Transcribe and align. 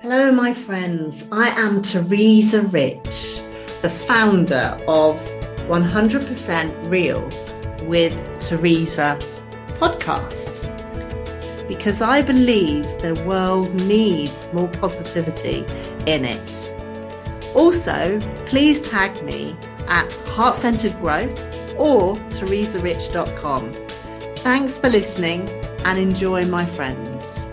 Hello, 0.00 0.30
my 0.30 0.54
friends. 0.54 1.26
I 1.32 1.48
am 1.48 1.82
Teresa 1.82 2.62
Rich, 2.62 3.42
the 3.82 3.90
founder 3.90 4.80
of 4.86 5.16
100% 5.66 6.88
Real 6.88 7.28
with 7.88 8.14
Teresa 8.38 9.18
podcast. 9.80 10.68
Because 11.66 12.00
I 12.00 12.22
believe 12.22 12.84
the 13.02 13.20
world 13.26 13.74
needs 13.74 14.52
more 14.52 14.68
positivity 14.68 15.64
in 16.06 16.24
it. 16.24 17.56
Also, 17.56 18.20
please 18.46 18.80
tag 18.80 19.20
me 19.24 19.56
at 19.88 20.12
Heart 20.28 20.54
Centered 20.54 20.96
Growth 21.00 21.36
or 21.76 22.14
teresarich.com. 22.30 23.72
Thanks 24.44 24.78
for 24.78 24.90
listening 24.90 25.48
and 25.84 25.98
enjoy, 25.98 26.46
my 26.46 26.66
friends. 26.66 27.47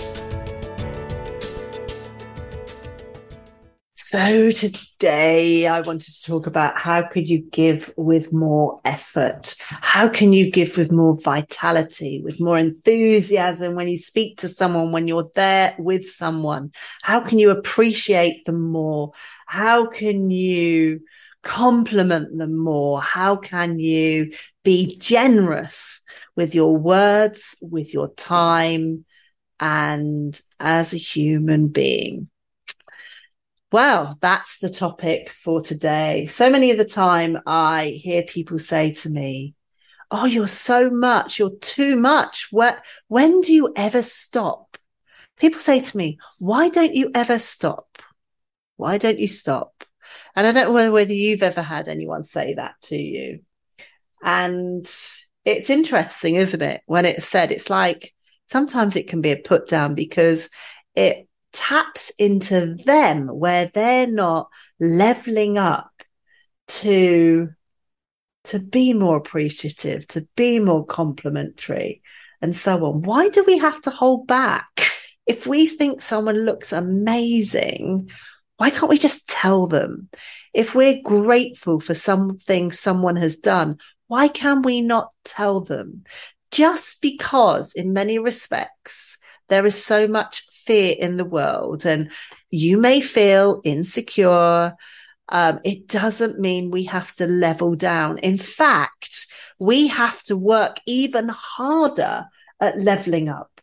So 4.08 4.52
today 4.52 5.66
I 5.66 5.82
wanted 5.82 6.14
to 6.14 6.22
talk 6.22 6.46
about 6.46 6.78
how 6.78 7.02
could 7.02 7.28
you 7.28 7.40
give 7.40 7.92
with 7.98 8.32
more 8.32 8.80
effort? 8.86 9.56
How 9.62 10.08
can 10.10 10.32
you 10.32 10.52
give 10.52 10.78
with 10.78 10.92
more 10.92 11.18
vitality, 11.18 12.22
with 12.24 12.40
more 12.40 12.56
enthusiasm 12.56 13.74
when 13.74 13.88
you 13.88 13.98
speak 13.98 14.38
to 14.42 14.48
someone, 14.48 14.92
when 14.92 15.08
you're 15.08 15.28
there 15.34 15.74
with 15.80 16.06
someone? 16.06 16.72
How 17.02 17.20
can 17.20 17.40
you 17.40 17.50
appreciate 17.50 18.46
them 18.46 18.62
more? 18.62 19.14
How 19.48 19.88
can 19.88 20.30
you 20.30 21.00
compliment 21.42 22.38
them 22.38 22.56
more? 22.56 23.02
How 23.02 23.36
can 23.36 23.80
you 23.80 24.34
be 24.64 24.98
generous 25.00 26.02
with 26.36 26.54
your 26.54 26.78
words, 26.78 27.56
with 27.60 27.92
your 27.92 28.14
time 28.14 29.04
and 29.60 30.40
as 30.60 30.94
a 30.94 30.98
human 30.98 31.70
being? 31.70 32.30
Well, 33.76 34.18
that's 34.22 34.60
the 34.60 34.70
topic 34.70 35.30
for 35.30 35.60
today. 35.60 36.28
So 36.28 36.50
many 36.50 36.72
of 36.72 36.78
the 36.78 36.86
time 36.86 37.38
I 37.46 37.88
hear 38.02 38.24
people 38.24 38.58
say 38.58 38.94
to 38.94 39.10
me, 39.10 39.54
Oh, 40.10 40.24
you're 40.24 40.48
so 40.48 40.90
much. 40.90 41.40
You're 41.40 41.58
too 41.60 41.98
much. 41.98 42.48
Where, 42.52 42.82
when 43.10 43.42
do 43.42 43.54
you 43.54 43.74
ever 43.76 44.02
stop? 44.02 44.78
People 45.36 45.60
say 45.60 45.82
to 45.82 45.98
me, 45.98 46.20
why 46.40 46.70
don't 46.70 46.96
you 46.96 47.12
ever 47.14 47.38
stop? 47.38 48.02
Why 48.78 48.98
don't 48.98 49.20
you 49.20 49.28
stop? 49.28 49.84
And 50.38 50.48
I 50.48 50.54
don't 50.54 50.74
know 50.74 50.94
whether 50.94 51.12
you've 51.12 51.44
ever 51.44 51.62
had 51.62 51.90
anyone 51.90 52.24
say 52.24 52.54
that 52.54 52.76
to 52.84 52.96
you. 52.96 53.42
And 54.24 54.90
it's 55.44 55.70
interesting, 55.70 56.36
isn't 56.36 56.62
it? 56.62 56.80
When 56.86 57.04
it's 57.04 57.28
said, 57.28 57.52
it's 57.52 57.70
like 57.70 58.14
sometimes 58.50 58.96
it 58.96 59.10
can 59.10 59.20
be 59.20 59.32
a 59.32 59.36
put 59.36 59.68
down 59.68 59.96
because 59.96 60.50
it 60.96 61.25
taps 61.56 62.12
into 62.20 62.76
them 62.86 63.28
where 63.28 63.72
they're 63.74 64.08
not 64.08 64.50
leveling 64.80 65.58
up 65.58 65.90
to 66.68 67.50
to 68.44 68.60
be 68.60 68.94
more 68.94 69.16
appreciative 69.16 70.06
to 70.08 70.28
be 70.36 70.60
more 70.60 70.86
complimentary 70.86 72.02
and 72.42 72.56
so 72.56 72.86
on. 72.86 73.02
Why 73.02 73.30
do 73.30 73.44
we 73.46 73.58
have 73.58 73.82
to 73.82 73.90
hold 73.90 74.28
back? 74.28 74.68
If 75.28 75.48
we 75.48 75.66
think 75.66 76.04
someone 76.04 76.46
looks 76.46 76.72
amazing 76.72 78.12
why 78.58 78.70
can't 78.70 78.90
we 78.90 79.00
just 79.00 79.28
tell 79.28 79.66
them? 79.68 80.08
If 80.54 80.76
we're 80.76 81.02
grateful 81.02 81.80
for 81.80 81.96
something 81.96 82.72
someone 82.72 83.16
has 83.16 83.38
done 83.38 83.80
why 84.08 84.28
can 84.28 84.62
we 84.62 84.82
not 84.82 85.10
tell 85.24 85.62
them? 85.62 86.04
Just 86.52 87.02
because 87.02 87.74
in 87.74 87.92
many 87.92 88.20
respects 88.20 89.18
there 89.48 89.66
is 89.66 89.84
so 89.84 90.08
much 90.08 90.44
fear 90.66 90.96
in 90.98 91.18
the 91.18 91.26
world 91.26 91.86
and 91.86 92.12
you 92.50 92.78
may 92.78 93.02
feel 93.02 93.62
insecure. 93.64 94.74
Um, 95.30 95.60
it 95.64 95.88
doesn't 95.88 96.40
mean 96.40 96.72
we 96.72 96.84
have 96.86 97.14
to 97.16 97.28
level 97.28 97.76
down. 97.76 98.20
In 98.20 98.38
fact, 98.38 99.28
we 99.60 99.88
have 99.88 100.22
to 100.24 100.38
work 100.38 100.78
even 100.86 101.30
harder 101.30 102.26
at 102.60 102.78
leveling 102.78 103.30
up 103.30 103.56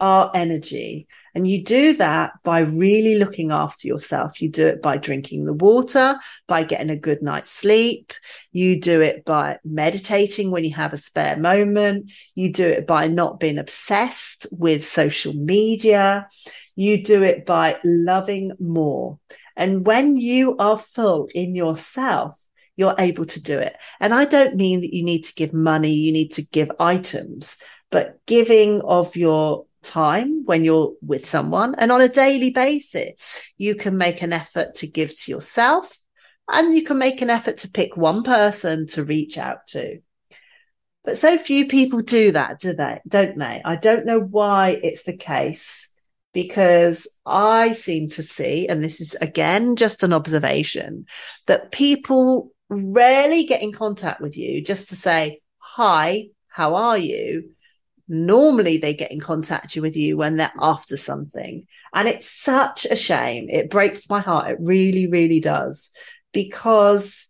our 0.00 0.30
energy. 0.34 1.06
And 1.34 1.46
you 1.46 1.62
do 1.62 1.96
that 1.98 2.32
by 2.42 2.60
really 2.60 3.16
looking 3.16 3.52
after 3.52 3.86
yourself. 3.86 4.40
You 4.40 4.50
do 4.50 4.66
it 4.66 4.82
by 4.82 4.96
drinking 4.96 5.44
the 5.44 5.52
water, 5.52 6.16
by 6.46 6.62
getting 6.62 6.90
a 6.90 6.96
good 6.96 7.22
night's 7.22 7.50
sleep. 7.50 8.12
You 8.52 8.80
do 8.80 9.00
it 9.00 9.24
by 9.24 9.58
meditating 9.64 10.50
when 10.50 10.64
you 10.64 10.74
have 10.74 10.92
a 10.92 10.96
spare 10.96 11.36
moment. 11.36 12.10
You 12.34 12.52
do 12.52 12.66
it 12.66 12.86
by 12.86 13.06
not 13.08 13.40
being 13.40 13.58
obsessed 13.58 14.46
with 14.50 14.84
social 14.84 15.32
media. 15.32 16.28
You 16.74 17.02
do 17.02 17.22
it 17.22 17.44
by 17.44 17.78
loving 17.84 18.52
more. 18.58 19.18
And 19.56 19.86
when 19.86 20.16
you 20.16 20.56
are 20.58 20.78
full 20.78 21.28
in 21.34 21.54
yourself, 21.54 22.40
you're 22.76 22.94
able 22.96 23.26
to 23.26 23.42
do 23.42 23.58
it. 23.58 23.76
And 23.98 24.14
I 24.14 24.24
don't 24.24 24.54
mean 24.54 24.80
that 24.82 24.94
you 24.94 25.02
need 25.02 25.22
to 25.24 25.34
give 25.34 25.52
money, 25.52 25.92
you 25.92 26.12
need 26.12 26.32
to 26.32 26.42
give 26.42 26.70
items, 26.78 27.56
but 27.90 28.24
giving 28.26 28.80
of 28.82 29.16
your 29.16 29.66
time 29.88 30.44
when 30.44 30.64
you're 30.64 30.92
with 31.02 31.26
someone 31.26 31.74
and 31.76 31.90
on 31.90 32.00
a 32.00 32.08
daily 32.08 32.50
basis, 32.50 33.42
you 33.56 33.74
can 33.74 33.96
make 33.96 34.22
an 34.22 34.32
effort 34.32 34.76
to 34.76 34.86
give 34.86 35.16
to 35.16 35.30
yourself 35.30 35.96
and 36.50 36.74
you 36.74 36.84
can 36.84 36.98
make 36.98 37.20
an 37.22 37.30
effort 37.30 37.58
to 37.58 37.70
pick 37.70 37.96
one 37.96 38.22
person 38.22 38.86
to 38.88 39.04
reach 39.04 39.38
out 39.38 39.66
to. 39.68 40.00
But 41.04 41.18
so 41.18 41.38
few 41.38 41.68
people 41.68 42.02
do 42.02 42.32
that, 42.32 42.60
do 42.60 42.74
they? 42.74 43.00
Don't 43.08 43.38
they? 43.38 43.62
I 43.64 43.76
don't 43.76 44.06
know 44.06 44.20
why 44.20 44.78
it's 44.82 45.04
the 45.04 45.16
case 45.16 45.88
because 46.34 47.08
I 47.24 47.72
seem 47.72 48.08
to 48.10 48.22
see, 48.22 48.68
and 48.68 48.84
this 48.84 49.00
is 49.00 49.14
again 49.14 49.76
just 49.76 50.02
an 50.02 50.12
observation, 50.12 51.06
that 51.46 51.72
people 51.72 52.52
rarely 52.68 53.44
get 53.44 53.62
in 53.62 53.72
contact 53.72 54.20
with 54.20 54.36
you 54.36 54.62
just 54.62 54.90
to 54.90 54.96
say, 54.96 55.40
Hi, 55.58 56.28
how 56.48 56.74
are 56.74 56.98
you? 56.98 57.50
Normally 58.08 58.78
they 58.78 58.94
get 58.94 59.12
in 59.12 59.20
contact 59.20 59.76
with 59.76 59.96
you 59.96 60.16
when 60.16 60.36
they're 60.36 60.52
after 60.60 60.96
something. 60.96 61.66
And 61.94 62.08
it's 62.08 62.30
such 62.30 62.86
a 62.86 62.96
shame. 62.96 63.48
It 63.48 63.70
breaks 63.70 64.08
my 64.08 64.20
heart. 64.20 64.50
It 64.50 64.58
really, 64.60 65.06
really 65.06 65.40
does. 65.40 65.90
Because 66.32 67.28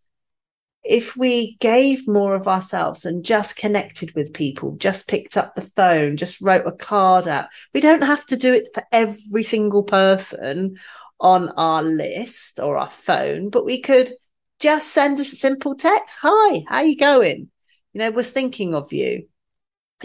if 0.85 1.17
we 1.17 1.57
gave 1.57 2.07
more 2.09 2.35
of 2.35 2.49
ourselves 2.49 3.05
and 3.05 3.25
just 3.25 3.57
connected 3.57 4.15
with 4.15 4.33
people, 4.33 4.77
just 4.77 5.09
picked 5.09 5.37
up 5.37 5.55
the 5.55 5.71
phone, 5.77 6.17
just 6.17 6.41
wrote 6.41 6.67
a 6.67 6.73
card 6.73 7.27
out, 7.27 7.49
we 7.75 7.81
don't 7.81 8.03
have 8.03 8.25
to 8.27 8.37
do 8.37 8.55
it 8.55 8.69
for 8.73 8.83
every 8.93 9.43
single 9.43 9.83
person 9.83 10.79
on 11.21 11.49
our 11.51 11.83
list 11.83 12.61
or 12.61 12.79
our 12.79 12.89
phone, 12.89 13.51
but 13.51 13.65
we 13.65 13.83
could 13.83 14.13
just 14.61 14.89
send 14.89 15.19
a 15.19 15.25
simple 15.25 15.75
text. 15.75 16.17
Hi, 16.23 16.65
how 16.69 16.81
you 16.81 16.97
going? 16.97 17.51
You 17.93 17.99
know, 17.99 18.11
was 18.11 18.31
thinking 18.31 18.75
of 18.75 18.93
you 18.93 19.27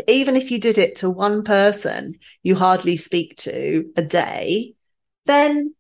even 0.08 0.36
if 0.36 0.52
you 0.52 0.60
did 0.60 0.78
it 0.78 0.96
to 0.98 1.10
one 1.10 1.44
person 1.44 2.16
you 2.42 2.56
hardly 2.56 2.98
speak 2.98 3.36
to 3.38 3.92
a 3.96 4.02
day, 4.02 4.74
then, 5.26 5.74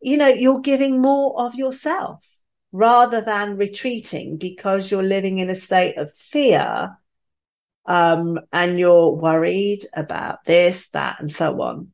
you 0.00 0.16
know, 0.16 0.28
you're 0.28 0.60
giving 0.60 1.00
more 1.00 1.40
of 1.40 1.54
yourself 1.54 2.26
rather 2.72 3.20
than 3.20 3.56
retreating 3.56 4.36
because 4.36 4.90
you're 4.90 5.02
living 5.02 5.38
in 5.38 5.50
a 5.50 5.54
state 5.54 5.96
of 5.98 6.14
fear. 6.14 6.96
Um, 7.86 8.38
and 8.52 8.78
you're 8.78 9.14
worried 9.14 9.86
about 9.94 10.44
this, 10.44 10.88
that, 10.90 11.20
and 11.20 11.32
so 11.32 11.62
on. 11.62 11.88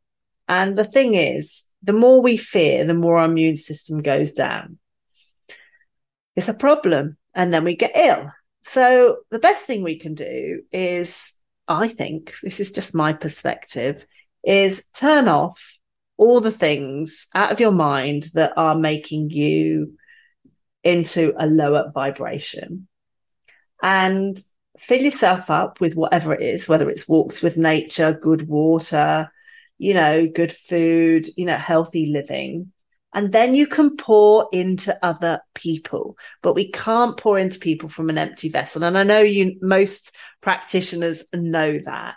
And 0.49 0.77
the 0.77 0.85
thing 0.85 1.15
is, 1.15 1.63
the 1.85 1.93
more 1.93 2.21
we 2.21 2.37
fear, 2.37 2.85
the 2.85 2.95
more 2.95 3.19
our 3.19 3.27
immune 3.27 3.57
system 3.57 4.03
goes 4.03 4.33
down. 4.33 4.79
It's 6.35 6.49
a 6.49 6.55
problem. 6.55 7.17
And 7.33 7.55
then 7.55 7.63
we 7.63 7.77
get 7.77 7.97
ill. 7.97 8.33
So 8.65 9.19
the 9.31 9.39
best 9.39 9.67
thing 9.67 9.83
we 9.83 9.99
can 9.99 10.15
do 10.15 10.63
is 10.73 11.35
I 11.67 11.89
think 11.89 12.35
this 12.43 12.61
is 12.61 12.73
just 12.73 12.95
my 12.95 13.13
perspective, 13.13 14.05
is 14.45 14.85
turn 14.95 15.29
off 15.29 15.79
all 16.17 16.41
the 16.41 16.51
things 16.51 17.27
out 17.35 17.51
of 17.51 17.61
your 17.61 17.73
mind 17.73 18.27
that 18.35 18.53
are 18.57 18.75
making 18.75 19.31
you 19.31 19.95
into 20.83 21.33
a 21.39 21.47
lower 21.47 21.91
vibration. 21.93 22.87
And 23.83 24.39
fill 24.79 25.03
yourself 25.03 25.51
up 25.51 25.81
with 25.81 25.95
whatever 25.95 26.35
it 26.35 26.43
is, 26.43 26.69
whether 26.69 26.89
it's 26.89 27.09
walks 27.09 27.43
with 27.43 27.57
nature, 27.57 28.13
good 28.13 28.47
water, 28.47 29.33
you 29.79 29.95
know, 29.95 30.27
good 30.27 30.53
food, 30.53 31.27
you 31.37 31.47
know, 31.47 31.57
healthy 31.57 32.07
living 32.07 32.73
and 33.15 33.33
then 33.33 33.55
you 33.55 33.67
can 33.67 33.97
pour 33.97 34.49
into 34.53 34.97
other 35.03 35.41
people 35.55 36.19
but 36.43 36.55
we 36.55 36.71
can't 36.71 37.17
pour 37.17 37.39
into 37.39 37.59
people 37.59 37.89
from 37.89 38.11
an 38.11 38.19
empty 38.19 38.49
vessel. 38.49 38.85
And 38.85 38.99
i 38.99 39.03
know 39.03 39.21
you 39.21 39.57
most 39.63 40.15
practitioners 40.41 41.25
know 41.33 41.79
that 41.85 42.17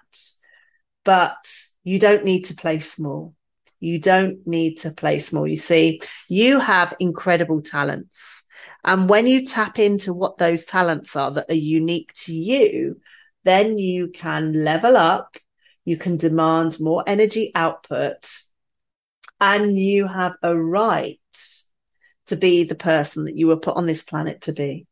but 1.05 1.37
you 1.83 1.99
don't 1.99 2.25
need 2.25 2.41
to 2.45 2.53
play 2.53 2.79
small. 2.79 3.33
You 3.79 3.97
don't 3.97 4.45
need 4.45 4.79
to 4.79 4.91
play 4.91 5.19
small. 5.19 5.47
You 5.47 5.55
see 5.55 6.01
you 6.27 6.59
have 6.59 6.93
incredible 6.99 7.61
talents. 7.61 8.43
And 8.83 9.07
when 9.07 9.27
you 9.27 9.45
tap 9.45 9.79
into 9.79 10.13
what 10.13 10.37
those 10.37 10.65
talents 10.65 11.15
are 11.15 11.31
that 11.31 11.49
are 11.49 11.53
unique 11.53 12.11
to 12.25 12.33
you 12.33 12.99
then 13.43 13.77
you 13.77 14.09
can 14.09 14.51
level 14.51 14.97
up. 14.97 15.37
You 15.85 15.95
can 15.95 16.17
demand 16.17 16.81
more 16.81 17.01
energy 17.07 17.51
output 17.55 18.29
and 19.39 19.77
you 19.77 20.07
have 20.07 20.35
a 20.41 20.57
right 20.57 21.19
to 22.27 22.35
be 22.35 22.63
the 22.63 22.75
person 22.75 23.25
that 23.25 23.35
you 23.35 23.47
were 23.47 23.57
put 23.57 23.77
on 23.77 23.85
this 23.85 24.03
planet 24.03 24.41
to 24.41 24.53
be. 24.53 24.85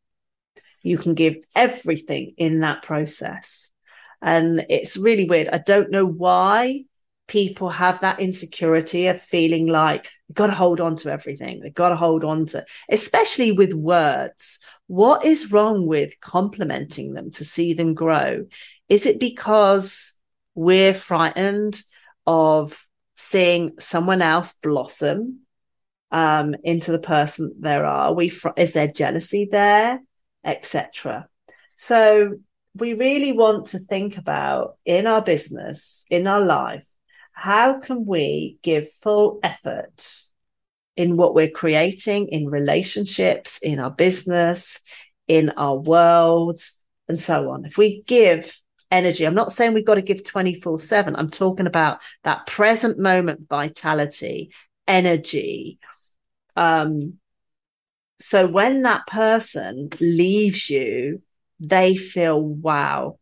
You 0.81 0.97
can 0.97 1.13
give 1.13 1.37
everything 1.55 2.33
in 2.37 2.61
that 2.61 2.83
process. 2.83 3.71
And 4.21 4.65
it's 4.69 4.97
really 4.97 5.25
weird. 5.25 5.49
I 5.49 5.57
don't 5.57 5.91
know 5.91 6.05
why 6.05 6.85
people 7.27 7.69
have 7.69 8.01
that 8.01 8.19
insecurity 8.19 9.07
of 9.07 9.21
feeling 9.21 9.67
like 9.67 10.09
you've 10.27 10.35
got 10.35 10.47
to 10.47 10.53
hold 10.53 10.79
on 10.79 10.95
to 10.97 11.11
everything. 11.11 11.59
They've 11.59 11.73
got 11.73 11.89
to 11.89 11.95
hold 11.95 12.23
on 12.23 12.45
to, 12.47 12.65
especially 12.89 13.51
with 13.51 13.73
words. 13.73 14.59
What 14.87 15.25
is 15.25 15.51
wrong 15.51 15.87
with 15.87 16.19
complimenting 16.21 17.13
them 17.13 17.31
to 17.31 17.43
see 17.43 17.73
them 17.73 17.93
grow? 17.93 18.45
Is 18.89 19.05
it 19.05 19.19
because 19.19 20.13
we're 20.53 20.93
frightened 20.93 21.81
of 22.27 22.84
seeing 23.15 23.79
someone 23.79 24.21
else 24.21 24.53
blossom 24.61 25.41
um, 26.11 26.55
into 26.63 26.91
the 26.91 26.99
person 26.99 27.53
there 27.59 27.85
are? 27.85 28.13
we 28.13 28.29
fr- 28.29 28.49
is 28.57 28.73
there 28.73 28.87
jealousy 28.87 29.47
there, 29.51 30.01
etc. 30.43 31.27
So 31.75 32.35
we 32.75 32.93
really 32.93 33.31
want 33.31 33.67
to 33.67 33.79
think 33.79 34.17
about 34.17 34.77
in 34.85 35.07
our 35.07 35.21
business, 35.21 36.05
in 36.09 36.27
our 36.27 36.41
life, 36.41 36.85
how 37.33 37.79
can 37.79 38.05
we 38.05 38.57
give 38.61 38.91
full 39.01 39.39
effort 39.43 40.21
in 40.95 41.17
what 41.17 41.35
we're 41.35 41.49
creating 41.49 42.29
in 42.29 42.49
relationships, 42.49 43.59
in 43.61 43.79
our 43.79 43.91
business, 43.91 44.79
in 45.27 45.49
our 45.51 45.75
world, 45.75 46.59
and 47.07 47.19
so 47.19 47.51
on. 47.51 47.65
If 47.65 47.77
we 47.77 48.01
give 48.03 48.59
energy, 48.91 49.25
I'm 49.25 49.35
not 49.35 49.51
saying 49.51 49.73
we've 49.73 49.85
got 49.85 49.95
to 49.95 50.01
give 50.01 50.23
24 50.23 50.79
7. 50.79 51.15
I'm 51.15 51.29
talking 51.29 51.67
about 51.67 52.01
that 52.23 52.47
present 52.47 52.99
moment 52.99 53.47
vitality, 53.49 54.51
energy. 54.87 55.79
Um, 56.55 57.19
so 58.19 58.47
when 58.47 58.83
that 58.83 59.07
person 59.07 59.89
leaves 59.99 60.69
you, 60.69 61.21
they 61.59 61.95
feel, 61.95 62.41
wow, 62.41 63.19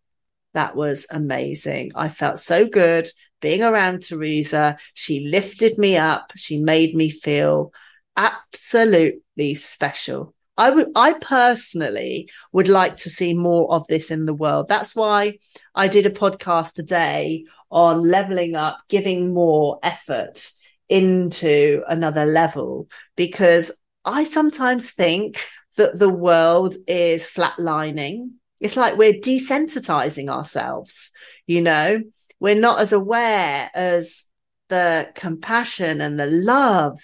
that 0.54 0.75
was 0.75 1.07
amazing. 1.10 1.92
I 1.95 2.09
felt 2.09 2.39
so 2.39 2.68
good 2.68 3.07
being 3.42 3.63
around 3.63 4.04
Teresa. 4.04 4.77
She 4.94 5.27
lifted 5.27 5.77
me 5.77 5.98
up. 5.98 6.31
She 6.36 6.59
made 6.59 6.95
me 6.95 7.09
feel 7.09 7.74
absolutely 8.16 9.56
special. 9.56 10.33
I 10.58 10.70
would, 10.70 10.88
I 10.96 11.14
personally 11.14 12.30
would 12.52 12.68
like 12.68 12.98
to 12.98 13.10
see 13.10 13.34
more 13.34 13.74
of 13.74 13.88
this 13.88 14.12
in 14.12 14.26
the 14.26 14.34
world. 14.34 14.68
That's 14.68 14.96
why 14.96 15.40
I 15.74 15.88
did 15.88 16.06
a 16.06 16.12
podcast 16.12 16.74
today 16.74 17.46
on 17.72 18.08
leveling 18.08 18.56
up, 18.56 18.78
giving 18.88 19.34
more 19.34 19.80
effort 19.82 20.52
into 20.90 21.82
another 21.88 22.26
level, 22.26 22.88
because 23.16 23.72
I 24.06 24.26
sometimes 24.26 24.92
think 24.92 25.44
that 25.78 25.98
the 25.98 26.10
world 26.10 26.76
is 26.88 27.28
flatlining. 27.28 28.32
It's 28.60 28.78
like 28.78 28.96
we're 28.96 29.14
desensitizing 29.14 30.30
ourselves, 30.30 31.10
you 31.48 31.62
know, 31.62 32.02
we're 32.40 32.54
not 32.54 32.80
as 32.80 32.94
aware 32.94 33.72
as 33.74 34.26
the 34.70 35.10
compassion 35.16 36.00
and 36.00 36.20
the 36.20 36.28
love 36.28 37.00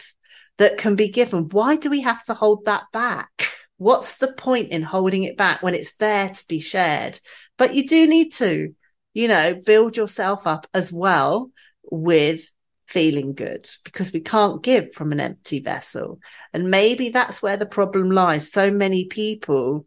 that 0.60 0.78
can 0.78 0.96
be 0.96 1.10
given. 1.10 1.50
Why 1.50 1.78
do 1.78 1.90
we 1.90 2.02
have 2.02 2.24
to 2.26 2.34
hold 2.34 2.66
that 2.66 2.84
back? 2.94 3.48
What's 3.78 4.18
the 4.18 4.34
point 4.34 4.72
in 4.72 4.84
holding 4.84 5.24
it 5.24 5.38
back 5.38 5.64
when 5.64 5.74
it's 5.74 5.96
there 5.96 6.30
to 6.30 6.48
be 6.48 6.60
shared? 6.60 7.20
But 7.58 7.74
you 7.74 7.88
do 7.88 8.06
need 8.06 8.34
to, 8.34 8.76
you 9.14 9.28
know, 9.30 9.60
build 9.66 9.98
yourself 9.98 10.46
up 10.46 10.68
as 10.74 10.92
well 10.92 11.50
with 11.90 12.42
feeling 12.88 13.34
good 13.34 13.68
because 13.86 14.12
we 14.12 14.20
can't 14.20 14.62
give 14.62 14.94
from 14.94 15.14
an 15.14 15.22
empty 15.22 15.62
vessel. 15.62 16.20
And 16.54 16.70
maybe 16.70 17.10
that's 17.10 17.42
where 17.42 17.58
the 17.58 17.66
problem 17.66 18.12
lies. 18.12 18.52
So 18.52 18.70
many 18.70 19.06
people 19.06 19.86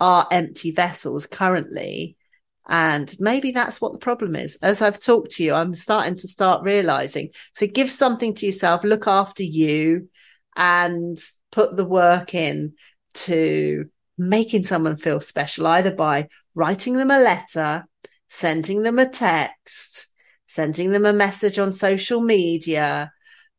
are 0.00 0.26
empty 0.30 0.70
vessels 0.70 1.26
currently. 1.26 2.16
And 2.68 3.14
maybe 3.18 3.50
that's 3.50 3.80
what 3.80 3.92
the 3.92 3.98
problem 3.98 4.34
is. 4.36 4.56
As 4.62 4.80
I've 4.80 4.98
talked 4.98 5.32
to 5.32 5.44
you, 5.44 5.54
I'm 5.54 5.74
starting 5.74 6.16
to 6.16 6.28
start 6.28 6.64
realizing. 6.64 7.30
So 7.54 7.66
give 7.66 7.90
something 7.90 8.34
to 8.34 8.46
yourself, 8.46 8.84
look 8.84 9.06
after 9.06 9.42
you 9.42 10.08
and 10.56 11.18
put 11.52 11.76
the 11.76 11.84
work 11.84 12.34
in 12.34 12.74
to 13.14 13.90
making 14.16 14.62
someone 14.62 14.96
feel 14.96 15.20
special, 15.20 15.66
either 15.66 15.90
by 15.90 16.28
writing 16.54 16.94
them 16.94 17.10
a 17.10 17.18
letter, 17.18 17.84
sending 18.28 18.82
them 18.82 18.98
a 18.98 19.08
text, 19.08 20.06
sending 20.46 20.90
them 20.90 21.04
a 21.04 21.12
message 21.12 21.58
on 21.58 21.72
social 21.72 22.20
media. 22.20 23.12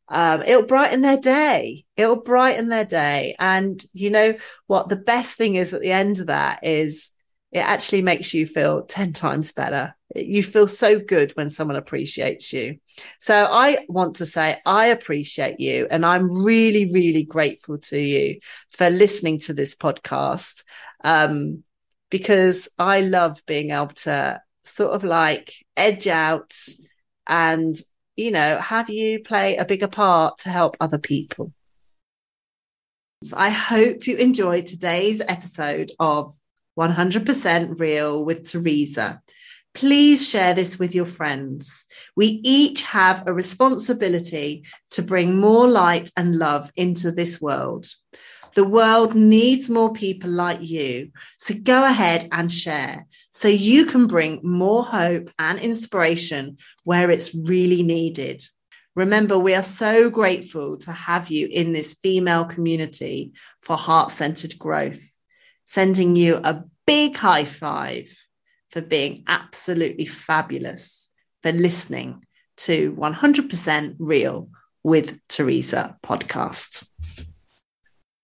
Um, 0.08 0.42
it'll 0.42 0.66
brighten 0.66 1.00
their 1.02 1.20
day. 1.20 1.84
It'll 1.96 2.22
brighten 2.22 2.68
their 2.68 2.84
day. 2.84 3.36
And 3.38 3.82
you 3.92 4.10
know 4.10 4.34
what? 4.66 4.88
The 4.88 4.96
best 4.96 5.36
thing 5.36 5.56
is 5.56 5.72
at 5.72 5.80
the 5.80 5.92
end 5.92 6.20
of 6.20 6.26
that 6.28 6.60
is 6.62 7.10
it 7.56 7.60
actually 7.60 8.02
makes 8.02 8.34
you 8.34 8.46
feel 8.46 8.82
10 8.82 9.14
times 9.14 9.50
better. 9.50 9.94
You 10.14 10.42
feel 10.42 10.68
so 10.68 10.98
good 10.98 11.32
when 11.36 11.48
someone 11.48 11.78
appreciates 11.78 12.52
you. 12.52 12.76
So 13.18 13.48
I 13.50 13.86
want 13.88 14.16
to 14.16 14.26
say 14.26 14.58
I 14.66 14.86
appreciate 14.86 15.58
you 15.58 15.88
and 15.90 16.04
I'm 16.04 16.44
really, 16.44 16.92
really 16.92 17.24
grateful 17.24 17.78
to 17.78 17.98
you 17.98 18.40
for 18.72 18.90
listening 18.90 19.38
to 19.40 19.54
this 19.54 19.74
podcast. 19.74 20.64
Um, 21.02 21.64
because 22.10 22.68
I 22.78 23.00
love 23.00 23.40
being 23.46 23.70
able 23.70 23.88
to 23.88 24.40
sort 24.62 24.92
of 24.92 25.02
like 25.02 25.54
edge 25.78 26.06
out 26.08 26.54
and, 27.26 27.74
you 28.16 28.32
know, 28.32 28.58
have 28.58 28.90
you 28.90 29.22
play 29.22 29.56
a 29.56 29.64
bigger 29.64 29.88
part 29.88 30.38
to 30.40 30.50
help 30.50 30.76
other 30.78 30.98
people. 30.98 31.54
So 33.22 33.34
I 33.38 33.48
hope 33.48 34.06
you 34.06 34.16
enjoyed 34.16 34.66
today's 34.66 35.22
episode 35.26 35.90
of 35.98 36.30
100% 36.76 37.80
Real 37.80 38.24
with 38.24 38.48
Teresa. 38.48 39.20
Please 39.74 40.26
share 40.26 40.54
this 40.54 40.78
with 40.78 40.94
your 40.94 41.06
friends. 41.06 41.84
We 42.16 42.40
each 42.42 42.82
have 42.84 43.26
a 43.26 43.32
responsibility 43.32 44.64
to 44.92 45.02
bring 45.02 45.36
more 45.36 45.68
light 45.68 46.10
and 46.16 46.38
love 46.38 46.70
into 46.76 47.12
this 47.12 47.40
world. 47.40 47.86
The 48.54 48.64
world 48.64 49.14
needs 49.14 49.68
more 49.68 49.92
people 49.92 50.30
like 50.30 50.62
you. 50.62 51.10
So 51.36 51.54
go 51.62 51.84
ahead 51.84 52.26
and 52.32 52.50
share 52.50 53.06
so 53.30 53.48
you 53.48 53.84
can 53.84 54.06
bring 54.06 54.40
more 54.42 54.82
hope 54.82 55.28
and 55.38 55.58
inspiration 55.58 56.56
where 56.84 57.10
it's 57.10 57.34
really 57.34 57.82
needed. 57.82 58.42
Remember, 58.94 59.38
we 59.38 59.54
are 59.54 59.62
so 59.62 60.08
grateful 60.08 60.78
to 60.78 60.92
have 60.92 61.30
you 61.30 61.48
in 61.50 61.74
this 61.74 61.92
female 61.92 62.46
community 62.46 63.32
for 63.60 63.76
heart 63.76 64.10
centered 64.10 64.58
growth. 64.58 65.02
Sending 65.66 66.16
you 66.16 66.36
a 66.42 66.64
big 66.86 67.16
high 67.16 67.44
five 67.44 68.12
for 68.70 68.80
being 68.80 69.24
absolutely 69.26 70.06
fabulous, 70.06 71.08
for 71.42 71.52
listening 71.52 72.24
to 72.58 72.92
100% 72.94 73.96
Real 73.98 74.48
with 74.82 75.18
Teresa 75.28 75.96
podcast. 76.02 76.88